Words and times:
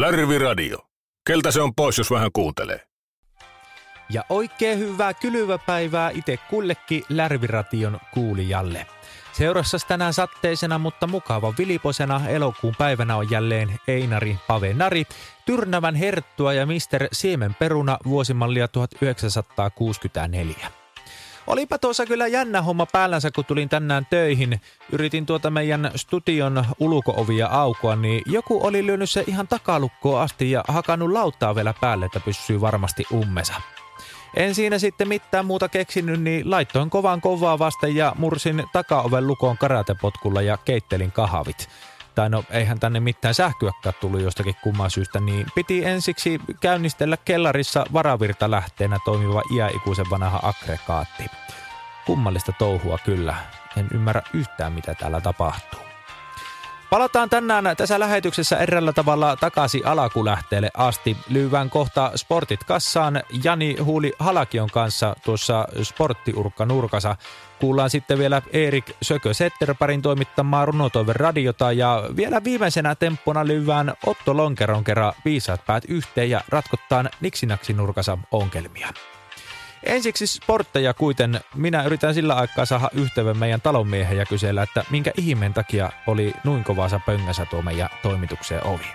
Lärvi 0.00 0.38
Radio. 0.38 0.78
Keltä 1.26 1.50
se 1.50 1.60
on 1.60 1.74
pois, 1.74 1.98
jos 1.98 2.10
vähän 2.10 2.30
kuuntelee? 2.32 2.80
Ja 4.10 4.24
oikein 4.28 4.78
hyvää 4.78 5.14
kylväpäivää 5.14 6.10
itse 6.10 6.38
kullekin 6.50 7.02
Lärviration 7.08 7.98
kuulijalle. 8.14 8.86
Seurassa 9.32 9.78
tänään 9.88 10.12
satteisena, 10.12 10.78
mutta 10.78 11.06
mukava 11.06 11.54
viliposena 11.58 12.28
elokuun 12.28 12.74
päivänä 12.78 13.16
on 13.16 13.30
jälleen 13.30 13.80
Einari 13.88 14.38
Pavenari, 14.46 15.04
Tyrnävän 15.46 15.94
Herttua 15.94 16.52
ja 16.52 16.66
Mister 16.66 17.08
Siemenperuna 17.12 17.98
vuosimallia 18.04 18.68
1964. 18.68 20.70
Olipa 21.46 21.78
tuossa 21.78 22.06
kyllä 22.06 22.26
jännä 22.26 22.62
homma 22.62 22.86
päällänsä, 22.86 23.30
kun 23.30 23.44
tulin 23.44 23.68
tänään 23.68 24.06
töihin. 24.10 24.60
Yritin 24.92 25.26
tuota 25.26 25.50
meidän 25.50 25.90
studion 25.96 26.64
ulkoovia 26.78 27.46
aukoa, 27.46 27.96
niin 27.96 28.22
joku 28.26 28.66
oli 28.66 28.86
lyönyt 28.86 29.10
se 29.10 29.24
ihan 29.26 29.48
takalukkoon 29.48 30.22
asti 30.22 30.50
ja 30.50 30.64
hakannut 30.68 31.12
lauttaa 31.12 31.54
vielä 31.54 31.74
päälle, 31.80 32.06
että 32.06 32.20
pysyy 32.20 32.60
varmasti 32.60 33.04
ummesa. 33.12 33.54
En 34.36 34.54
siinä 34.54 34.78
sitten 34.78 35.08
mitään 35.08 35.46
muuta 35.46 35.68
keksinyt, 35.68 36.20
niin 36.20 36.50
laittoin 36.50 36.90
kovan 36.90 37.20
kovaa 37.20 37.58
vasten 37.58 37.96
ja 37.96 38.12
mursin 38.18 38.64
takaoven 38.72 39.26
lukoon 39.26 39.58
karatepotkulla 39.58 40.42
ja 40.42 40.56
keittelin 40.56 41.12
kahvit. 41.12 41.68
Tai 42.16 42.30
no 42.30 42.44
eihän 42.50 42.80
tänne 42.80 43.00
mitään 43.00 43.34
sähköäkään 43.34 43.94
tullut 44.00 44.20
jostakin 44.20 44.54
kumman 44.62 44.90
syystä, 44.90 45.20
niin 45.20 45.46
piti 45.54 45.84
ensiksi 45.84 46.40
käynnistellä 46.60 47.16
kellarissa 47.24 47.84
varavirta 47.92 48.50
lähteenä 48.50 48.98
toimiva 49.04 49.42
iäikuisen 49.54 50.10
vanha 50.10 50.40
aggregaatti. 50.42 51.26
Kummallista 52.06 52.52
touhua 52.58 52.98
kyllä. 52.98 53.36
En 53.76 53.88
ymmärrä 53.94 54.22
yhtään 54.34 54.72
mitä 54.72 54.94
täällä 54.94 55.20
tapahtuu. 55.20 55.95
Palataan 56.90 57.30
tänään 57.30 57.76
tässä 57.76 58.00
lähetyksessä 58.00 58.56
erällä 58.56 58.92
tavalla 58.92 59.36
takaisin 59.36 59.86
alakulähteelle 59.86 60.70
asti. 60.76 61.16
Lyhyvän 61.28 61.70
kohta 61.70 62.12
sportit 62.16 62.64
kassaan 62.64 63.22
Jani 63.44 63.76
Huuli 63.76 64.12
Halakion 64.18 64.70
kanssa 64.70 65.16
tuossa 65.24 65.68
sporttiurkka 65.82 66.66
nurkasa. 66.66 67.16
Kuullaan 67.60 67.90
sitten 67.90 68.18
vielä 68.18 68.42
Erik 68.52 68.90
Sökö 69.02 69.34
Setterpärin 69.34 70.02
toimittamaa 70.02 70.64
runotoiven 70.64 71.16
radiota 71.16 71.72
ja 71.72 72.02
vielä 72.16 72.44
viimeisenä 72.44 72.94
temppona 72.94 73.46
lyvään 73.46 73.94
Otto 74.06 74.36
Lonkeron 74.36 74.84
kerran 74.84 75.12
viisaat 75.24 75.66
päät 75.66 75.84
yhteen 75.88 76.30
ja 76.30 76.40
ratkottaan 76.48 77.10
Niksinaksi 77.20 77.72
nurkasa 77.72 78.18
ongelmia. 78.30 78.88
Ensiksi 79.86 80.26
sportteja 80.26 80.94
kuiten. 80.94 81.40
Minä 81.54 81.82
yritän 81.82 82.14
sillä 82.14 82.34
aikaa 82.34 82.64
saada 82.64 82.90
yhteyden 82.92 83.38
meidän 83.38 83.60
talonmiehen 83.60 84.18
ja 84.18 84.26
kysellä, 84.26 84.62
että 84.62 84.84
minkä 84.90 85.12
ihmeen 85.16 85.54
takia 85.54 85.92
oli 86.06 86.34
noin 86.44 86.64
kovaansa 86.64 87.00
pöngässä 87.06 87.46
tuo 87.46 87.62
meidän 87.62 87.88
toimitukseen 88.02 88.66
ovi. 88.66 88.86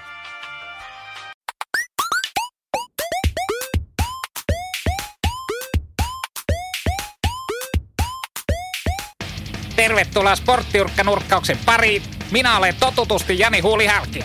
Tervetuloa 9.75 10.35
sporttiurkkanurkkauksen 10.35 11.57
pariin. 11.65 12.01
Minä 12.31 12.57
olen 12.57 12.75
totutusti 12.79 13.39
Jani 13.39 13.59
Huuli 13.59 13.85
Hälkiö. 13.85 14.23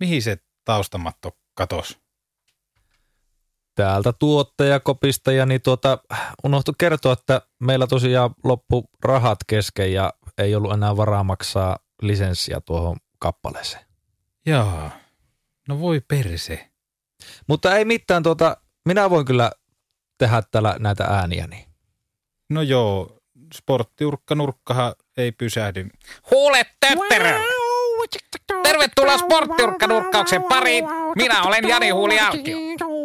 Mihin 0.00 0.22
se 0.22 0.36
taustamatto 0.64 1.30
katos? 1.54 2.09
Täältä 3.80 4.12
tuottajakopista 4.12 5.32
ja 5.32 5.46
niin 5.46 5.62
tuota, 5.62 5.98
unohtu 6.44 6.72
kertoa, 6.78 7.12
että 7.12 7.42
meillä 7.58 7.86
tosiaan 7.86 8.30
loppu 8.44 8.84
rahat 9.04 9.38
kesken 9.46 9.92
ja 9.92 10.12
ei 10.38 10.54
ollut 10.54 10.72
enää 10.72 10.96
varaa 10.96 11.24
maksaa 11.24 11.78
lisenssiä 12.02 12.60
tuohon 12.60 12.96
kappaleeseen. 13.18 13.84
Jaa, 14.46 14.90
no 15.68 15.80
voi 15.80 16.00
perse. 16.08 16.70
Mutta 17.46 17.76
ei 17.76 17.84
mitään, 17.84 18.22
tuota, 18.22 18.56
minä 18.84 19.10
voin 19.10 19.26
kyllä 19.26 19.52
tehdä 20.18 20.42
täällä 20.50 20.76
näitä 20.78 21.04
ääniä. 21.04 21.46
Niin. 21.46 21.64
No 22.50 22.62
joo, 22.62 23.18
sporttiurkka 23.54 24.34
nurkkahan 24.34 24.94
ei 25.16 25.32
pysähdy. 25.32 25.88
Huule 26.30 26.62
tötterö! 26.80 27.40
Tervetuloa 28.62 29.18
sporttiurkkanurkkauksen 29.18 30.42
pariin. 30.42 30.84
Minä 31.16 31.42
olen 31.42 31.68
Jani 31.68 31.90
Huuli 31.90 32.20
Alkio. 32.20 32.56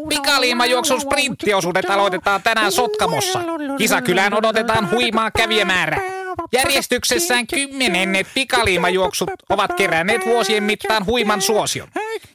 Pikaliimajuoksun 0.09 1.01
sprinttiosuudet 1.01 1.89
aloitetaan 1.89 2.43
tänään 2.43 2.71
Sotkamossa. 2.71 3.39
Kisakylään 3.77 4.33
odotetaan 4.33 4.91
huimaa 4.91 5.31
kävijämäärää. 5.31 6.01
Järjestyksessään 6.53 7.47
kymmenennet 7.47 8.27
pikaliimajuoksut 8.33 9.29
ovat 9.49 9.73
keränneet 9.73 10.25
vuosien 10.25 10.63
mittaan 10.63 11.05
huiman 11.05 11.41
suosion. 11.41 11.87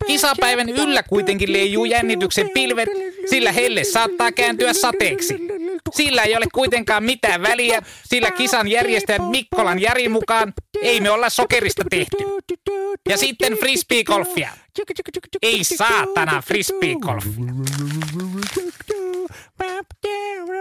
Kisapäivän 0.07 0.69
yllä 0.69 1.03
kuitenkin 1.03 1.53
leijuu 1.53 1.85
jännityksen 1.85 2.51
pilvet, 2.55 2.89
sillä 3.27 3.53
helle 3.53 3.85
saattaa 3.85 4.33
kääntyä 4.33 4.73
sateeksi. 4.73 5.35
Sillä 5.91 6.23
ei 6.23 6.37
ole 6.37 6.47
kuitenkaan 6.55 7.05
mitään 7.05 7.43
väliä, 7.43 7.83
sillä 8.05 8.31
kisan 8.31 8.69
järjestäjän 8.69 9.23
Mikkolan 9.23 9.81
Jari 9.81 10.09
mukaan 10.09 10.53
ei 10.83 11.01
me 11.01 11.11
olla 11.11 11.31
sokerista 11.31 11.83
tehty. 11.91 12.17
Ja 13.09 13.17
sitten 13.17 13.53
frisbeegolfia. 13.53 14.51
Ei 15.43 15.65
saatana 15.65 16.43
frisbeegolf. 16.43 17.25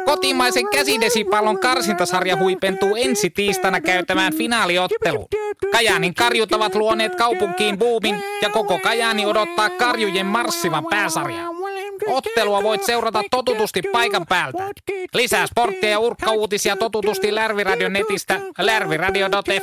Kotimaisen 0.06 0.70
käsidesipallon 0.72 1.60
karsintasarja 1.60 2.38
huipentuu 2.38 2.96
ensi 2.96 3.30
tiistaina 3.30 3.82
käytämään 3.82 4.34
finaaliotteluun. 4.36 5.28
Kajaanin 5.72 6.16
karjut 6.16 6.52
ovat 6.54 6.76
luoneet 6.76 7.16
kaupunkiin 7.16 7.80
buumin 7.80 8.16
ja 8.42 8.50
koko 8.50 8.80
Kajaani 8.80 9.26
odottaa 9.26 9.70
karjujen 9.70 10.26
marssivan 10.26 10.86
pääsarjaa. 10.90 11.59
Ottelua 12.08 12.64
voit 12.64 12.84
seurata 12.84 13.24
totutusti 13.32 13.82
paikan 13.92 14.26
päältä. 14.30 14.70
Lisää 15.14 15.48
sporttia 15.48 15.90
ja 15.90 16.00
urkkauutisia 16.00 16.76
totutusti 16.76 17.36
Lärviradion 17.36 17.94
netistä 17.94 18.42
lärviradio.fi. 18.58 19.62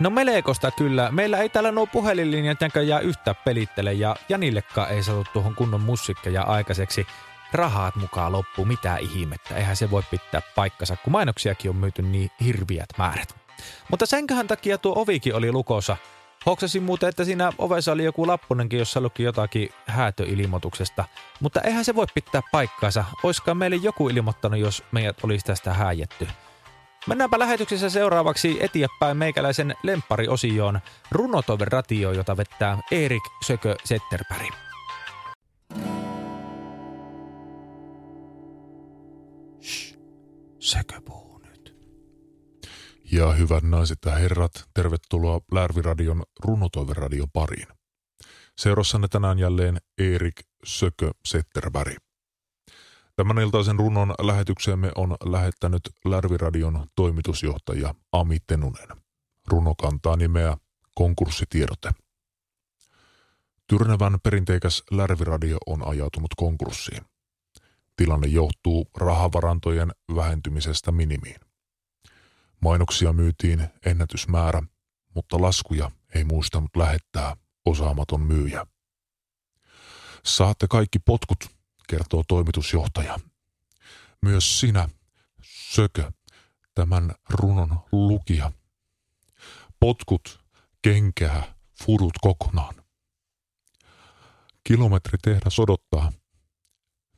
No 0.00 0.10
melekosta 0.10 0.70
kyllä. 0.70 1.08
Meillä 1.10 1.38
ei 1.38 1.48
täällä 1.48 1.72
nuo 1.72 1.86
puhelinlinjat 1.86 2.58
jää 2.86 3.00
yhtä 3.00 3.34
pelittele 3.34 3.92
ja 3.92 4.16
Janillekaan 4.28 4.90
ei 4.90 5.02
saatu 5.02 5.24
tuohon 5.32 5.54
kunnon 5.54 5.80
musiikkeja 5.80 6.42
aikaiseksi. 6.42 7.06
Rahat 7.52 7.96
mukaan 7.96 8.32
loppu, 8.32 8.64
mitä 8.64 8.96
ihmettä. 8.96 9.56
Eihän 9.56 9.76
se 9.76 9.90
voi 9.90 10.02
pitää 10.10 10.42
paikkansa, 10.54 10.96
kun 10.96 11.12
mainoksiakin 11.12 11.70
on 11.70 11.76
myyty 11.76 12.02
niin 12.02 12.30
hirviät 12.44 12.88
määrät. 12.98 13.36
Mutta 13.90 14.06
senköhän 14.06 14.46
takia 14.46 14.78
tuo 14.78 14.92
ovikin 14.96 15.34
oli 15.34 15.52
lukossa. 15.52 15.96
Hoksasin 16.48 16.82
muuten, 16.82 17.08
että 17.08 17.24
siinä 17.24 17.52
ovessa 17.58 17.92
oli 17.92 18.04
joku 18.04 18.26
lappunenkin, 18.26 18.78
jossa 18.78 19.00
luki 19.00 19.22
jotakin 19.22 19.68
häätöilmoituksesta. 19.86 21.04
Mutta 21.40 21.60
eihän 21.60 21.84
se 21.84 21.94
voi 21.94 22.06
pitää 22.14 22.42
paikkaansa. 22.52 23.04
Oiskaan 23.22 23.56
meille 23.56 23.76
joku 23.76 24.08
ilmoittanut, 24.08 24.60
jos 24.60 24.84
meidät 24.92 25.16
olisi 25.22 25.46
tästä 25.46 25.72
hääjetty. 25.74 26.28
Mennäänpä 27.06 27.38
lähetyksessä 27.38 27.90
seuraavaksi 27.90 28.56
eteenpäin 28.60 29.16
meikäläisen 29.16 29.74
lempariosioon 29.82 30.80
Runotoven 31.10 31.68
ratio, 31.68 32.12
jota 32.12 32.36
vettää 32.36 32.78
Erik 32.90 33.22
Sökö 33.46 33.76
Setterpäri. 33.84 34.48
Sökö 40.58 41.00
puhuu. 41.04 41.27
Ja 43.12 43.32
hyvät 43.32 43.62
naiset 43.62 43.98
ja 44.06 44.12
herrat, 44.12 44.68
tervetuloa 44.74 45.40
Lärviradion 45.52 46.22
Runotoiveradion 46.44 47.30
pariin. 47.32 47.66
Seurassanne 48.58 49.08
tänään 49.08 49.38
jälleen 49.38 49.78
Erik 49.98 50.40
Sökö 50.64 51.10
Setterberg. 51.24 51.96
Tämän 53.16 53.38
iltaisen 53.38 53.78
runon 53.78 54.14
lähetykseemme 54.22 54.92
on 54.94 55.16
lähettänyt 55.24 55.80
Lärviradion 56.04 56.86
toimitusjohtaja 56.96 57.94
Ami 58.12 58.38
Tenunen. 58.46 58.88
Runo 59.46 59.74
kantaa 59.74 60.16
nimeä 60.16 60.56
Konkurssitiedote. 60.94 61.90
Tyrnävän 63.66 64.18
perinteikäs 64.22 64.82
Lärviradio 64.90 65.58
on 65.66 65.88
ajautunut 65.88 66.34
konkurssiin. 66.36 67.02
Tilanne 67.96 68.26
johtuu 68.26 68.90
rahavarantojen 68.96 69.92
vähentymisestä 70.14 70.92
minimiin. 70.92 71.47
Mainoksia 72.60 73.12
myytiin 73.12 73.68
ennätysmäärä, 73.84 74.62
mutta 75.14 75.40
laskuja 75.42 75.90
ei 76.14 76.24
muistanut 76.24 76.76
lähettää 76.76 77.36
osaamaton 77.64 78.20
myyjä. 78.20 78.66
Saatte 80.24 80.66
kaikki 80.70 80.98
potkut 80.98 81.38
kertoo 81.88 82.22
toimitusjohtaja. 82.28 83.18
Myös 84.22 84.60
sinä, 84.60 84.88
sökö, 85.42 86.12
tämän 86.74 87.14
runon 87.30 87.80
lukija. 87.92 88.52
Potkut, 89.80 90.40
kenkää, 90.82 91.54
furut 91.84 92.18
kokonaan. 92.20 92.74
Kilometritehdas 94.64 95.58
odottaa 95.58 96.12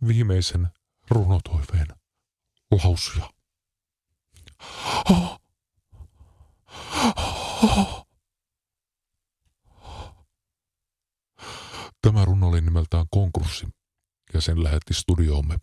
viimeisen 0.07 0.69
runotoiveen 1.11 1.87
lausuja. 2.71 3.40
Tämä 12.03 12.25
runo 12.25 12.49
oli 12.49 12.61
nimeltään 12.61 13.07
Konkurssi 13.11 13.67
ja 14.35 14.41
sen 14.41 14.65
lähetti 14.65 14.95
studioomme 14.95 15.57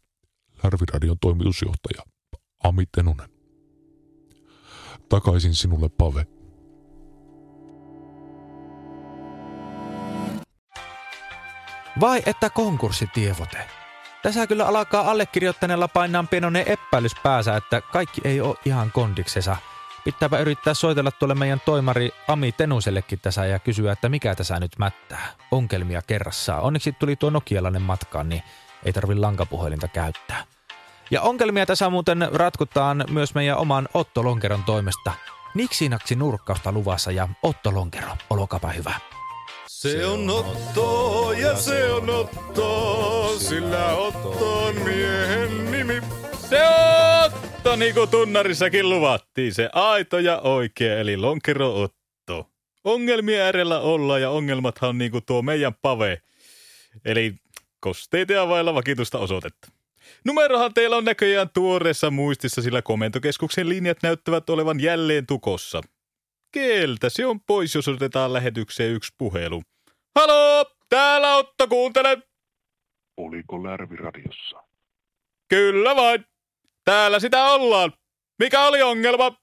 Lärviradion 0.64 1.18
toimitusjohtaja 1.22 2.02
Ami 2.64 2.84
Tenunen. 2.96 3.30
Takaisin 5.10 5.56
sinulle, 5.56 5.90
Pave. 5.90 6.26
Vai 12.00 12.24
että 12.26 12.50
konkurssitievote? 12.50 13.87
Tässä 14.28 14.48
kyllä 14.48 14.66
alkaa 14.66 15.12
allekirjoittaneella 15.12 15.88
painaa 15.88 16.24
pienoinen 16.30 16.68
epäilys 16.68 17.16
päässä, 17.24 17.56
että 17.56 17.82
kaikki 17.82 18.22
ei 18.24 18.42
ole 18.42 18.56
ihan 18.66 18.92
kondiksessa. 18.92 19.58
Pitääpä 20.04 20.40
yrittää 20.40 20.74
soitella 20.74 21.12
tuolle 21.12 21.36
meidän 21.36 21.62
toimari 21.66 22.12
Ami 22.28 22.52
Tenusellekin 22.52 23.20
tässä 23.20 23.46
ja 23.46 23.60
kysyä, 23.60 23.92
että 23.92 24.10
mikä 24.10 24.36
tässä 24.36 24.60
nyt 24.60 24.72
mättää. 24.80 25.28
Ongelmia 25.52 26.02
kerrassaan. 26.02 26.62
Onneksi 26.62 26.92
tuli 26.92 27.16
tuo 27.16 27.30
nokialainen 27.30 27.82
matkaan, 27.82 28.30
niin 28.30 28.44
ei 28.84 28.94
tarvi 28.94 29.16
lankapuhelinta 29.16 29.88
käyttää. 29.88 30.44
Ja 31.12 31.22
ongelmia 31.22 31.66
tässä 31.66 31.90
muuten 31.90 32.28
ratkutaan 32.34 33.06
myös 33.10 33.36
meidän 33.36 33.58
oman 33.58 33.88
Otto 33.94 34.24
Lonkeron 34.24 34.64
toimesta. 34.64 35.12
Niksinaksi 35.54 36.16
nurkkausta 36.16 36.72
luvassa 36.72 37.12
ja 37.12 37.28
Otto 37.44 37.74
Lonkero, 37.74 38.12
olkapa 38.30 38.68
hyvä. 38.68 38.94
Se 39.78 40.06
on 40.06 40.30
Otto 40.30 41.32
ja 41.32 41.56
se 41.56 41.92
on 41.92 42.10
Otto, 42.10 43.36
sillä 43.40 43.96
Otto 43.96 44.64
on 44.66 44.76
miehen 44.76 45.72
nimi. 45.72 46.02
Se 46.50 46.62
on 46.64 47.26
Otto, 47.26 47.76
niin 47.76 47.94
kuin 47.94 48.10
tunnarissakin 48.10 48.90
luvattiin. 48.90 49.54
Se 49.54 49.70
aito 49.74 50.20
ja 50.20 50.40
oikea, 50.40 51.00
eli 51.00 51.18
lonkero 51.18 51.84
Otto. 51.84 52.50
Ongelmia 52.84 53.44
äärellä 53.44 53.80
olla 53.80 54.20
ja 54.20 54.30
ongelmathan 54.30 54.90
on 54.90 54.98
niin 54.98 55.12
kuin 55.12 55.26
tuo 55.26 55.42
meidän 55.42 55.74
pave. 55.82 56.22
Eli 57.06 57.34
kosteita 57.80 58.34
ja 58.34 58.48
vailla 58.48 58.74
vakitusta 58.74 59.20
osoitetta. 59.20 59.72
Numerohan 60.26 60.74
teillä 60.74 60.98
on 60.98 61.06
näköjään 61.06 61.50
tuoreessa 61.54 62.12
muistissa, 62.12 62.62
sillä 62.62 62.82
komentokeskuksen 62.82 63.70
linjat 63.70 63.98
näyttävät 64.04 64.50
olevan 64.50 64.80
jälleen 64.80 65.28
tukossa. 65.28 65.82
Keltä 66.52 67.10
se 67.10 67.26
on 67.26 67.40
pois, 67.42 67.76
jos 67.76 67.88
otetaan 67.88 68.34
lähetykseen 68.34 68.94
yksi 68.94 69.14
puhelu. 69.18 69.62
Halo, 70.16 70.66
täällä 70.90 71.36
Otto, 71.36 71.68
kuuntele. 71.68 72.18
Oliko 73.18 73.64
Lärviradiossa? 73.64 74.64
Kyllä 75.48 75.96
vain. 75.96 76.26
Täällä 76.86 77.20
sitä 77.20 77.46
ollaan. 77.46 77.94
Mikä 78.40 78.68
oli 78.68 78.82
ongelma? 78.82 79.36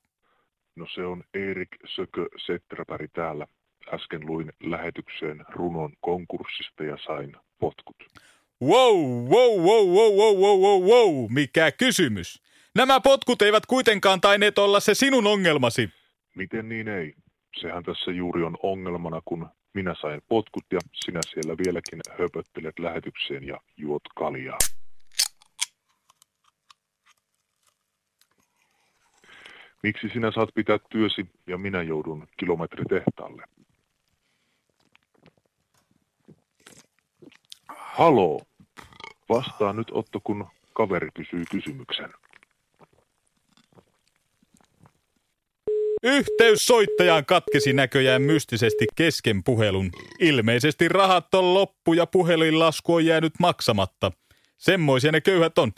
No 0.77 0.87
se 0.95 1.07
on 1.07 1.25
Erik 1.35 1.69
Sökö 1.97 2.27
Setteräpäri 2.47 3.09
täällä. 3.09 3.47
Äsken 3.95 4.27
luin 4.27 4.53
lähetykseen 4.63 5.45
runon 5.49 5.93
konkurssista 6.01 6.85
ja 6.85 6.99
sain 7.07 7.37
potkut. 7.59 7.97
Wow, 8.63 8.97
wow, 9.29 9.61
wow, 9.61 9.89
wow, 9.89 10.17
wow, 10.17 10.37
wow, 10.37 10.61
wow, 10.61 10.83
wow. 10.83 11.27
Mikä 11.31 11.73
kysymys? 11.73 12.43
Nämä 12.75 13.01
potkut 13.01 13.43
eivät 13.43 13.67
kuitenkaan 13.67 14.21
taineet 14.21 14.59
olla 14.59 14.81
se 14.81 14.95
sinun 14.95 15.27
ongelmasi. 15.27 15.91
Miten 16.35 16.69
niin 16.69 16.89
ei? 16.89 17.15
Sehän 17.61 17.85
tässä 17.85 18.11
juuri 18.11 18.43
on 18.43 18.57
ongelmana, 18.63 19.21
kun 19.25 19.49
minä 19.75 19.95
sain 20.01 20.21
potkut 20.29 20.65
ja 20.73 20.81
sinä 20.95 21.21
siellä 21.29 21.57
vieläkin 21.67 22.01
höpöttelet 22.19 22.79
lähetykseen 22.79 23.45
ja 23.45 23.61
juot 23.77 24.03
kaljaa. 24.17 24.59
Miksi 29.83 30.09
sinä 30.09 30.33
saat 30.33 30.49
pitää 30.55 30.79
työsi 30.91 31.27
ja 31.47 31.59
minä 31.59 31.83
joudun 31.83 32.27
kilometritehtaalle? 32.37 33.45
Haloo, 37.69 38.41
vastaa 39.29 39.73
nyt 39.73 39.89
Otto, 39.91 40.21
kun 40.25 40.47
kaveri 40.73 41.09
kysyy 41.15 41.45
kysymyksen. 41.51 42.13
Yhteys 46.05 46.67
soittajaan 46.67 47.27
katkesi 47.27 47.73
näköjään 47.73 48.23
mystisesti 48.23 48.87
kesken 48.95 49.45
puhelun. 49.45 49.91
Ilmeisesti 50.21 50.89
rahat 50.89 51.35
on 51.35 51.55
loppu 51.55 51.93
ja 51.93 52.07
puhelinlasku 52.07 52.95
on 52.95 53.07
jäänyt 53.07 53.33
maksamatta. 53.39 54.13
Semmoisia 54.59 55.13
ne 55.13 55.21
köyhät 55.21 55.59
on. 55.59 55.73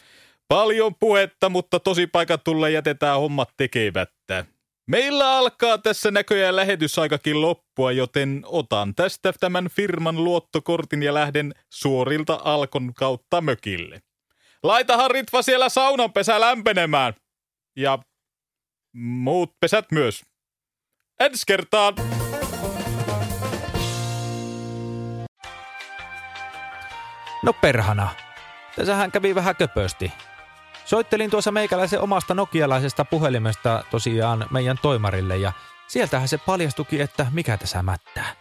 Paljon 0.49 0.94
puhetta, 0.94 1.49
mutta 1.49 1.81
tosi 1.81 2.06
paikat 2.06 2.44
tulle 2.44 2.70
jätetään 2.70 3.20
hommat 3.20 3.49
tekevättä. 3.56 4.44
Meillä 4.87 5.37
alkaa 5.37 5.78
tässä 5.78 6.11
näköjään 6.11 6.56
lähetysaikakin 6.56 7.40
loppua, 7.40 7.93
joten 7.93 8.43
otan 8.46 8.94
tästä 8.94 9.32
tämän 9.40 9.69
firman 9.70 10.25
luottokortin 10.25 11.02
ja 11.02 11.14
lähden 11.14 11.55
suorilta 11.70 12.40
Alkon 12.44 12.94
kautta 12.94 13.40
mökille. 13.40 14.02
Laitahan 14.62 15.11
Ritva 15.11 15.43
siellä 15.43 15.69
saunanpesä 15.69 16.40
lämpenemään. 16.40 17.14
Ja 17.76 17.99
muut 18.96 19.54
pesät 19.60 19.93
myös. 19.93 20.25
Ensi 21.20 21.43
kertaan! 21.46 21.94
No 27.43 27.52
perhana. 27.52 28.08
Tässähän 28.76 29.12
kävi 29.12 29.34
vähän 29.34 29.56
köpösti. 29.56 30.12
Soittelin 30.84 31.31
tuossa 31.31 31.52
meikäläisen 31.52 32.00
omasta 32.00 32.34
nokialaisesta 32.34 33.04
puhelimesta 33.04 33.84
tosiaan 33.90 34.46
meidän 34.50 34.78
toimarille 34.82 35.37
ja 35.37 35.52
sieltähän 35.88 36.28
se 36.28 36.38
paljastuki, 36.38 37.00
että 37.00 37.26
mikä 37.32 37.56
tässä 37.56 37.82
mättää. 37.82 38.34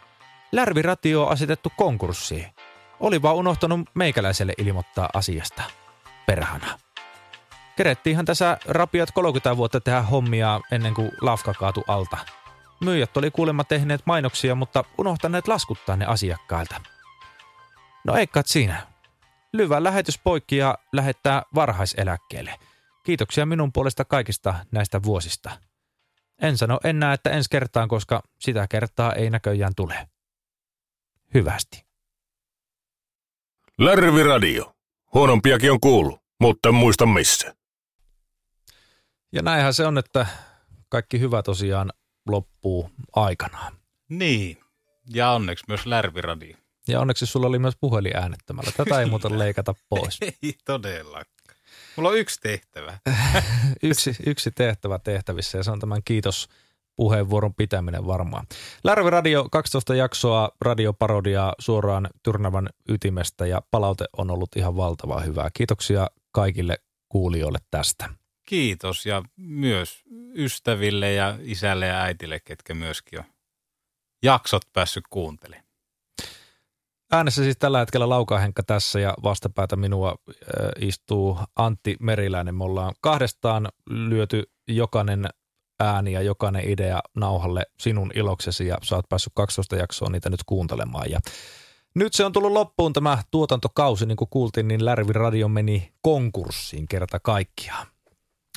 Lärviratio 0.52 1.24
on 1.24 1.32
asetettu 1.32 1.72
konkurssiin. 1.78 2.48
Oli 3.00 3.22
vaan 3.22 3.36
unohtanut 3.36 3.90
meikäläiselle 3.94 4.54
ilmoittaa 4.58 5.10
asiasta. 5.14 5.64
Perhana. 6.26 6.85
Kerettiinhän 7.78 8.26
tässä 8.26 8.58
rapiat 8.66 9.12
30 9.12 9.58
vuotta 9.58 9.82
tehdä 9.82 10.02
hommia 10.02 10.62
ennen 10.72 10.94
kuin 10.94 11.12
lafka 11.22 11.54
kaatu 11.54 11.84
alta. 11.88 12.18
Myyjät 12.82 13.18
oli 13.18 13.32
kuulemma 13.32 13.64
tehneet 13.64 14.02
mainoksia, 14.06 14.56
mutta 14.56 14.84
unohtaneet 14.98 15.48
laskuttaa 15.48 15.96
ne 15.96 16.06
asiakkailta. 16.06 16.82
No 18.04 18.16
ei 18.16 18.28
kat 18.28 18.48
siinä. 18.48 18.88
Lyvä 19.54 19.84
lähetys 19.84 20.20
poikki 20.24 20.58
ja 20.58 20.78
lähettää 20.94 21.42
varhaiseläkkeelle. 21.56 22.56
Kiitoksia 23.04 23.46
minun 23.46 23.72
puolesta 23.74 24.06
kaikista 24.06 24.56
näistä 24.72 25.04
vuosista. 25.04 25.52
En 26.42 26.58
sano 26.58 26.80
enää, 26.84 27.14
että 27.14 27.30
ensi 27.30 27.50
kertaan, 27.50 27.88
koska 27.88 28.24
sitä 28.40 28.68
kertaa 28.68 29.14
ei 29.14 29.30
näköjään 29.30 29.74
tule. 29.76 30.08
Hyvästi. 31.34 31.86
Lärvi 33.78 34.24
Radio. 34.24 34.76
Huonompiakin 35.14 35.72
on 35.72 35.80
kuullut, 35.80 36.22
mutta 36.40 36.72
muista 36.72 37.06
missä. 37.06 37.56
Ja 39.36 39.42
näinhän 39.42 39.74
se 39.74 39.86
on, 39.86 39.98
että 39.98 40.26
kaikki 40.90 41.20
hyvä 41.20 41.44
tosiaan 41.44 41.94
loppuu 42.28 42.90
aikanaan. 43.16 43.74
Niin. 44.10 44.58
Ja 45.14 45.32
onneksi 45.32 45.66
myös 45.68 45.86
Lärviradio. 45.86 46.58
Ja 46.88 47.00
onneksi 47.00 47.26
sulla 47.26 47.48
oli 47.48 47.60
myös 47.60 47.76
puhelin 47.82 48.18
äänettämällä. 48.18 48.72
Tätä 48.78 49.00
ei 49.00 49.06
muuten 49.06 49.40
leikata 49.40 49.76
pois. 49.90 50.20
Ei 50.44 50.54
todellakaan. 50.66 51.58
Mulla 51.96 52.10
on 52.10 52.18
yksi 52.18 52.40
tehtävä. 52.42 52.98
yksi, 53.84 54.16
yksi 54.26 54.52
tehtävä 54.52 55.00
tehtävissä 55.00 55.58
ja 55.58 55.64
se 55.64 55.72
on 55.72 55.80
tämän 55.80 56.02
kiitos 56.06 56.50
puheenvuoron 56.96 57.54
pitäminen 57.54 58.08
varmaan. 58.08 58.46
Lärvi 58.84 59.10
Radio 59.10 59.48
12 59.52 59.96
jaksoa 59.96 60.50
radioparodiaa 60.62 61.54
suoraan 61.60 62.10
Tyrnävän 62.24 62.70
ytimestä 62.90 63.46
ja 63.46 63.62
palaute 63.72 64.06
on 64.18 64.32
ollut 64.32 64.50
ihan 64.56 64.78
valtavaa 64.78 65.20
hyvää. 65.20 65.50
Kiitoksia 65.54 66.08
kaikille 66.32 66.78
kuulijoille 67.10 67.60
tästä. 67.72 68.10
Kiitos 68.46 69.06
ja 69.06 69.24
myös 69.38 70.04
ystäville 70.36 71.14
ja 71.14 71.38
isälle 71.42 71.86
ja 71.86 72.02
äitille, 72.02 72.40
ketkä 72.40 72.74
myöskin 72.74 73.20
on 73.20 73.26
jaksot 74.24 74.62
päässyt 74.74 75.04
kuuntelemaan. 75.10 75.66
Äänessä 77.12 77.44
siis 77.44 77.58
tällä 77.58 77.80
hetkellä 77.80 78.10
Laukahenkka 78.10 78.64
tässä 78.64 79.00
ja 79.00 79.14
vastapäätä 79.24 79.76
minua 79.76 80.10
äh, 80.10 80.36
istuu 80.80 81.40
Antti 81.56 81.96
Meriläinen. 82.00 82.56
Me 82.56 82.64
ollaan 82.64 82.94
kahdestaan 83.02 83.70
lyöty 83.90 84.44
jokainen 84.68 85.30
ääni 85.80 86.12
ja 86.12 86.22
jokainen 86.22 86.70
idea 86.70 87.00
nauhalle 87.16 87.64
sinun 87.80 88.12
iloksesi 88.16 88.68
ja 88.68 88.78
sä 88.84 88.96
oot 88.96 89.10
päässyt 89.10 89.34
12 89.36 89.76
jaksoa 89.76 90.10
niitä 90.10 90.30
nyt 90.30 90.44
kuuntelemaan. 90.46 91.12
Ja 91.12 91.20
nyt 91.96 92.14
se 92.14 92.26
on 92.26 92.32
tullut 92.32 92.52
loppuun 92.52 92.94
tämä 92.94 93.18
tuotantokausi, 93.32 94.06
niin 94.06 94.16
kuin 94.18 94.30
kuultiin, 94.30 94.68
niin 94.68 94.86
Lärvi 94.86 95.14
Radio 95.14 95.48
meni 95.48 95.94
konkurssiin 96.02 96.88
kerta 96.88 97.20
kaikkiaan. 97.20 97.88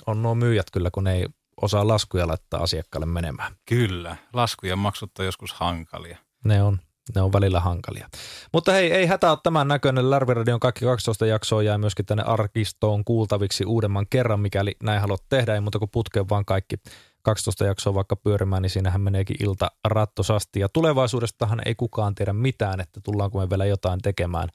On 0.08 0.22
nuo 0.22 0.34
myyjät 0.34 0.70
kyllä, 0.72 0.90
kun 0.90 1.06
ei 1.06 1.26
osaa 1.62 1.88
laskuja 1.88 2.28
laittaa 2.28 2.62
asiakkaalle 2.62 3.06
menemään. 3.06 3.52
Kyllä, 3.66 4.16
laskujen 4.32 4.78
maksut 4.78 5.18
on 5.18 5.24
joskus 5.24 5.52
hankalia. 5.52 6.18
Ne 6.44 6.62
on, 6.62 6.78
ne 7.14 7.22
on 7.22 7.32
välillä 7.32 7.60
hankalia. 7.60 8.08
Mutta 8.52 8.72
hei, 8.72 8.92
ei 8.92 9.06
hätä 9.06 9.30
ole 9.30 9.38
tämän 9.42 9.68
näköinen. 9.68 10.10
Lärviradion 10.10 10.60
kaikki 10.60 10.84
12 10.84 11.26
jaksoa 11.26 11.62
jää 11.62 11.78
myöskin 11.78 12.06
tänne 12.06 12.22
arkistoon 12.22 13.04
kuultaviksi 13.04 13.64
uudemman 13.64 14.06
kerran, 14.10 14.40
mikäli 14.40 14.76
näin 14.82 15.00
haluat 15.00 15.22
tehdä. 15.28 15.54
Ei 15.54 15.60
muuta 15.60 15.78
kuin 15.78 15.90
putkeen 15.90 16.28
vaan 16.28 16.44
kaikki 16.44 16.76
12 17.22 17.64
jaksoa 17.64 17.94
vaikka 17.94 18.16
pyörimään, 18.16 18.62
niin 18.62 18.70
siinähän 18.70 19.00
meneekin 19.00 19.36
ilta 19.40 19.70
rattosasti. 19.84 20.60
Ja 20.60 20.68
tulevaisuudestahan 20.68 21.62
ei 21.66 21.74
kukaan 21.74 22.14
tiedä 22.14 22.32
mitään, 22.32 22.80
että 22.80 23.00
tullaanko 23.04 23.38
me 23.38 23.50
vielä 23.50 23.66
jotain 23.66 24.00
tekemään. 24.00 24.48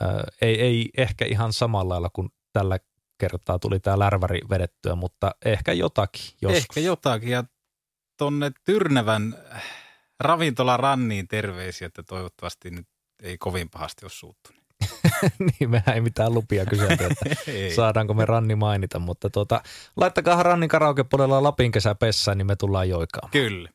Ää, 0.00 0.24
ei, 0.40 0.60
ei 0.60 0.88
ehkä 0.96 1.24
ihan 1.24 1.52
samalla 1.52 1.94
lailla 1.94 2.10
kuin 2.12 2.28
tällä 2.52 2.78
kertaa 3.18 3.58
tuli 3.58 3.80
tämä 3.80 3.98
lärväri 3.98 4.40
vedettyä, 4.50 4.94
mutta 4.94 5.30
ehkä 5.44 5.72
jotakin 5.72 6.24
joskus. 6.42 6.58
Ehkä 6.58 6.80
jotakin 6.80 7.28
ja 7.28 7.44
tonne 8.16 8.52
Tyrnävän 8.64 9.34
ravintola 10.20 10.76
Ranniin 10.76 11.28
terveisiä, 11.28 11.86
että 11.86 12.02
toivottavasti 12.02 12.70
nyt 12.70 12.86
ei 13.22 13.38
kovin 13.38 13.70
pahasti 13.70 14.04
ole 14.04 14.10
suuttunut. 14.10 14.58
niin, 15.60 15.70
mehän 15.70 15.94
ei 15.94 16.00
mitään 16.00 16.34
lupia 16.34 16.66
kyselty, 16.66 17.04
että 17.04 17.24
saadaanko 17.76 18.14
me 18.14 18.24
Ranni 18.24 18.54
mainita, 18.54 18.98
mutta 18.98 19.30
tuota, 19.30 19.62
laittakaa 19.96 20.42
Rannin 20.42 20.68
karaokepuolella 20.68 21.42
Lapin 21.42 21.72
kesä 21.72 21.94
pessään, 21.94 22.38
niin 22.38 22.46
me 22.46 22.56
tullaan 22.56 22.88
joikaan. 22.88 23.30
Kyllä. 23.30 23.68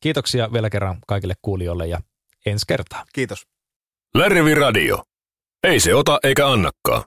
Kiitoksia 0.00 0.52
vielä 0.52 0.70
kerran 0.70 0.98
kaikille 1.06 1.34
kuulijoille 1.42 1.86
ja 1.86 2.00
ensi 2.46 2.64
kertaa. 2.68 3.04
Kiitos. 3.12 3.46
Lärvi 4.14 4.54
Radio. 4.54 5.04
Ei 5.64 5.80
se 5.80 5.94
ota 5.94 6.18
eikä 6.22 6.48
annakaan. 6.48 7.04